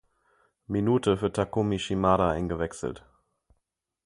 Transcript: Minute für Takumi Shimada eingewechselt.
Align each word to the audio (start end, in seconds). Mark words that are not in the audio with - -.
Minute 0.65 1.15
für 1.15 1.31
Takumi 1.31 1.77
Shimada 1.77 2.31
eingewechselt. 2.31 3.05